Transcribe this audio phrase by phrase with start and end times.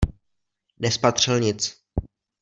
[0.79, 1.77] Nespatřil nic.